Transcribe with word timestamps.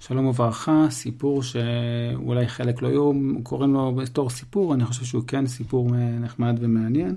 שלום 0.00 0.26
וברכה, 0.26 0.86
סיפור 0.90 1.42
שאולי 1.42 2.48
חלק 2.48 2.82
לא 2.82 2.88
יהיו 2.88 3.12
קוראים 3.42 3.72
לו 3.72 3.94
בתור 3.94 4.30
סיפור, 4.30 4.74
אני 4.74 4.84
חושב 4.84 5.04
שהוא 5.04 5.22
כן 5.26 5.46
סיפור 5.46 5.90
נחמד 6.20 6.56
ומעניין. 6.60 7.16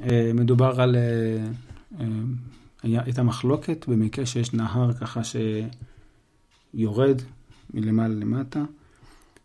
אה, 0.00 0.30
מדובר 0.34 0.80
על, 0.80 0.96
אה, 0.96 1.00
אה, 2.00 3.02
הייתה 3.04 3.22
מחלוקת 3.22 3.88
במקרה 3.88 4.26
שיש 4.26 4.52
נהר 4.52 4.92
ככה 4.92 5.20
שיורד 6.74 7.22
מלמעלה 7.74 8.14
למטה, 8.14 8.64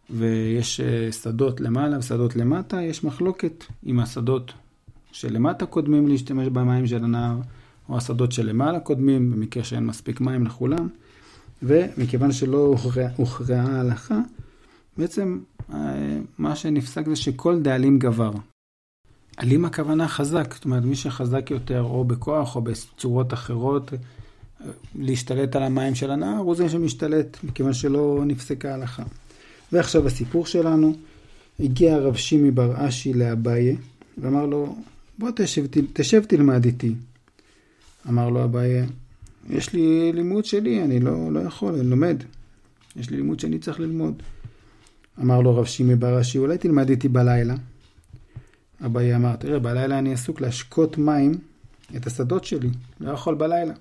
ויש 0.09 0.81
שדות 1.11 1.61
למעלה 1.61 1.99
ושדות 1.99 2.35
למטה, 2.35 2.81
יש 2.81 3.03
מחלוקת 3.03 3.63
אם 3.85 3.99
השדות 3.99 4.53
שלמטה 5.11 5.65
קודמים 5.65 6.07
להשתמש 6.07 6.47
במים 6.47 6.87
של 6.87 7.03
הנהר, 7.03 7.37
או 7.89 7.97
השדות 7.97 8.31
שלמעלה 8.31 8.79
קודמים, 8.79 9.31
במקרה 9.31 9.63
שאין 9.63 9.85
מספיק 9.85 10.21
מים 10.21 10.45
לכולם. 10.45 10.87
ומכיוון 11.63 12.31
שלא 12.31 12.75
הוכרעה 13.15 13.61
ההלכה, 13.61 14.19
בעצם 14.97 15.39
אה, 15.73 16.19
מה 16.37 16.55
שנפסק 16.55 17.05
זה 17.07 17.15
שכל 17.15 17.59
דאלים 17.61 17.99
גבר. 17.99 18.31
אלים 19.39 19.65
הכוונה 19.65 20.07
חזק, 20.07 20.53
זאת 20.53 20.65
אומרת 20.65 20.83
מי 20.83 20.95
שחזק 20.95 21.51
יותר 21.51 21.81
או 21.81 22.03
בכוח 22.03 22.55
או 22.55 22.61
בצורות 22.61 23.33
אחרות, 23.33 23.93
אה, 23.93 24.67
להשתלט 24.95 25.55
על 25.55 25.63
המים 25.63 25.95
של 25.95 26.11
הנהר, 26.11 26.37
הוא 26.37 26.55
זה 26.55 26.69
שמשתלט, 26.69 27.37
מכיוון 27.43 27.73
שלא 27.73 28.23
נפסקה 28.25 28.71
ההלכה. 28.71 29.03
ועכשיו 29.71 30.07
הסיפור 30.07 30.45
שלנו, 30.45 30.95
הגיע 31.59 31.95
הרב 31.95 32.15
שימי 32.15 32.51
בר 32.51 32.87
אשי 32.87 33.13
לאביי, 33.13 33.77
ואמר 34.17 34.45
לו, 34.45 34.75
בוא 35.17 35.29
תשב, 35.35 35.65
תשב 35.93 36.23
תלמד 36.25 36.65
איתי. 36.65 36.95
אמר 38.09 38.29
לו 38.29 38.43
אביי, 38.43 38.85
יש 39.49 39.73
לי 39.73 40.11
לימוד 40.13 40.45
שלי, 40.45 40.83
אני 40.83 40.99
לא, 40.99 41.31
לא 41.31 41.39
יכול, 41.39 41.73
אני 41.73 41.89
לומד. 41.89 42.23
יש 42.95 43.09
לי 43.09 43.17
לימוד 43.17 43.39
שאני 43.39 43.59
צריך 43.59 43.79
ללמוד. 43.79 44.23
אמר 45.19 45.41
לו 45.41 45.57
רב 45.57 45.65
שימי 45.65 45.95
בראשי, 45.95 46.37
אולי 46.37 46.57
תלמד 46.57 46.89
איתי 46.89 47.09
בלילה. 47.09 47.55
אביי 48.85 49.15
אמר, 49.15 49.35
תראה, 49.35 49.59
בלילה 49.59 49.99
אני 49.99 50.13
עסוק 50.13 50.41
להשקות 50.41 50.97
מים 50.97 51.37
את 51.95 52.07
השדות 52.07 52.45
שלי, 52.45 52.69
לא 52.99 53.11
יכול 53.11 53.35
בלילה. 53.35 53.73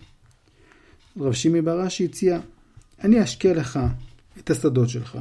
רב 1.21 1.33
שימי 1.33 1.63
בראשי 1.63 2.05
הציע, 2.05 2.41
אני 3.05 3.23
אשקה 3.23 3.53
לך 3.53 3.81
את 4.39 4.51
השדות 4.51 4.89
שלך 4.89 5.19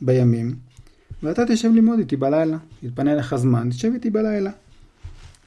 בימים, 0.00 0.54
ואתה 1.22 1.42
תשב 1.48 1.68
ללמוד 1.74 1.98
איתי 1.98 2.16
בלילה. 2.16 2.58
יתפנה 2.82 3.14
לך 3.14 3.36
זמן, 3.36 3.70
תשב 3.70 3.90
איתי 3.94 4.10
בלילה. 4.10 4.50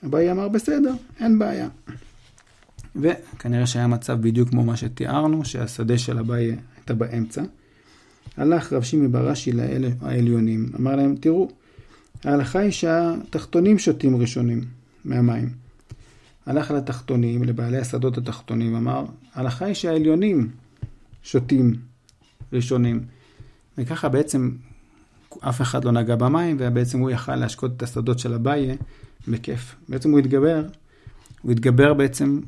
אביי 0.05 0.31
אמר, 0.31 0.47
בסדר, 0.47 0.93
אין 1.19 1.39
בעיה. 1.39 1.69
וכנראה 2.95 3.67
שהיה 3.67 3.87
מצב 3.87 4.21
בדיוק 4.21 4.49
כמו 4.49 4.63
מה 4.63 4.77
שתיארנו, 4.77 5.45
שהשדה 5.45 5.97
של 5.97 6.19
אביי 6.19 6.55
הייתה 6.75 6.93
באמצע. 6.93 7.43
הלך 8.37 8.73
רב 8.73 8.83
שימי 8.83 9.07
בראשי 9.07 9.51
לאלה 9.51 9.89
העליונים, 10.01 10.69
אמר 10.79 10.95
להם, 10.95 11.15
תראו, 11.15 11.49
ההלכה 12.23 12.59
היא 12.59 12.71
שהתחתונים 12.71 13.79
שותים 13.79 14.15
ראשונים 14.15 14.61
מהמים. 15.05 15.49
הלך 16.45 16.71
לתחתונים, 16.71 17.43
לבעלי 17.43 17.77
השדות 17.77 18.17
התחתונים, 18.17 18.75
אמר, 18.75 19.05
ההלכה 19.33 19.65
היא 19.65 19.73
שהעליונים 19.73 20.49
שותים 21.23 21.75
ראשונים. 22.53 23.05
וככה 23.77 24.09
בעצם 24.09 24.51
אף 25.39 25.61
אחד 25.61 25.85
לא 25.85 25.91
נגע 25.91 26.15
במים, 26.15 26.57
ובעצם 26.59 26.99
הוא 26.99 27.09
יכל 27.09 27.35
להשקות 27.35 27.71
את 27.77 27.83
השדות 27.83 28.19
של 28.19 28.33
אביי 28.33 28.77
בכיף. 29.27 29.75
בעצם 29.89 30.11
הוא 30.11 30.19
התגבר, 30.19 30.65
הוא 31.41 31.51
התגבר 31.51 31.93
בעצם 31.93 32.39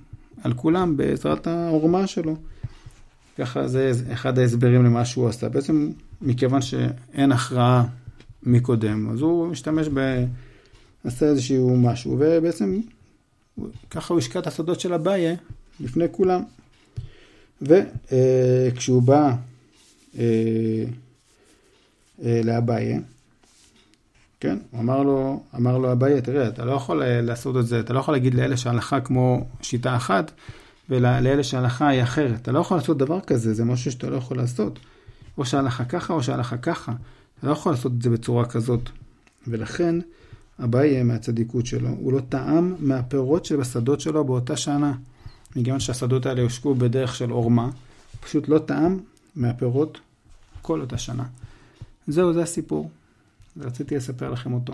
על 0.44 0.53
כולם 0.53 0.97
בעזרת 0.97 1.47
העורמה 1.47 2.08
שלו. 2.08 2.36
ככה 3.38 3.67
זה 3.67 3.91
אחד 4.14 4.39
ההסברים 4.39 4.86
למה 4.86 5.05
שהוא 5.05 5.30
עשה. 5.30 5.50
בעצם 5.50 5.91
מכיוון 6.22 6.61
שאין 6.61 7.31
הכרעה 7.31 7.86
מקודם, 8.44 9.09
אז 9.09 9.22
הוא 9.22 9.47
משתמש 9.47 9.88
ב... 9.94 10.25
עשה 11.03 11.25
איזשהו 11.25 11.78
משהו, 11.78 12.16
ובעצם 12.19 12.79
ככה 13.90 14.13
הוא 14.13 14.19
השקע 14.19 14.40
את 14.40 14.47
הסודות 14.47 14.79
של 14.79 14.94
אביי 14.94 15.35
לפני 15.79 16.06
כולם. 16.12 16.41
וכשהוא 17.62 19.01
בא 19.01 19.35
אה, 20.18 20.24
אה, 22.24 22.41
לאביי, 22.44 23.00
כן? 24.45 24.57
הוא 24.72 24.81
אמר 24.81 25.03
לו, 25.03 25.44
אמר 25.56 25.78
לו 25.78 25.91
אביי, 25.91 26.22
תראה, 26.22 26.47
אתה 26.47 26.66
לא 26.66 26.72
יכול 26.72 27.03
אה, 27.03 27.22
לעשות 27.22 27.57
את 27.57 27.67
זה, 27.67 27.79
אתה 27.79 27.94
לא 27.94 28.00
יכול 28.00 28.13
להגיד 28.13 28.33
לאלה 28.33 28.57
שההלכה 28.57 29.01
כמו 29.01 29.47
שיטה 29.61 29.95
אחת, 29.95 30.31
ולאלה 30.89 31.44
שההלכה 31.44 31.88
היא 31.88 32.03
אחרת. 32.03 32.41
אתה 32.41 32.51
לא 32.51 32.59
יכול 32.59 32.78
לעשות 32.78 32.97
דבר 32.97 33.19
כזה, 33.22 33.53
זה 33.53 33.66
משהו 33.66 33.91
שאתה 33.91 34.09
לא 34.09 34.16
יכול 34.16 34.38
לעשות. 34.38 34.79
או 35.38 35.45
שההלכה 35.45 35.85
ככה 35.85 36.13
או 36.13 36.23
שההלכה 36.23 36.57
ככה. 36.57 36.91
אתה 37.39 37.47
לא 37.47 37.51
יכול 37.51 37.72
לעשות 37.72 37.91
את 37.91 38.01
זה 38.01 38.09
בצורה 38.09 38.45
כזאת. 38.45 38.89
ולכן, 39.47 39.95
אביי 40.63 41.03
מהצדיקות 41.03 41.66
שלו, 41.66 41.89
הוא 41.89 42.13
לא 42.13 42.19
טעם 42.29 42.75
מהפירות 42.79 43.45
שבשדות 43.45 44.01
שלו 44.01 44.23
באותה 44.23 44.57
שנה. 44.57 44.94
מכיוון 45.56 45.79
שהשדות 45.79 46.25
האלה 46.25 46.41
יושקו 46.41 46.75
בדרך 46.75 47.16
של 47.16 47.29
עורמה, 47.29 47.69
פשוט 48.19 48.50
לא 48.50 48.59
טעם 48.59 49.00
מהפירות 49.35 50.00
כל 50.62 50.81
אותה 50.81 50.97
שנה. 50.97 51.23
זהו, 52.07 52.33
זה 52.33 52.41
הסיפור. 52.41 52.89
ורציתי 53.57 53.95
לספר 53.95 54.31
לכם 54.31 54.53
אותו. 54.53 54.73